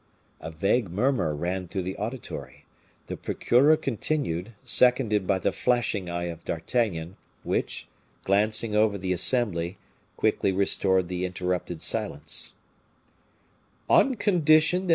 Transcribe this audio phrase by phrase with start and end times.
[0.39, 2.65] A vague murmur ran through the auditory.
[3.05, 7.85] The procureur continued, seconded by the flashing eye of D'Artagnan, which,
[8.23, 9.77] glancing over the assembly,
[10.17, 12.55] quickly restored the interrupted silence:
[13.91, 14.89] "On condition that M.